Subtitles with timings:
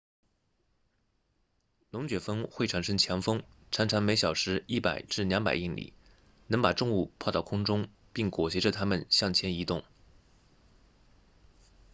[1.91, 5.93] 龙卷风会产生强风常常每小时 100-200 英里
[6.47, 9.83] 能把重物抛到空中并裹挟着它们向前移动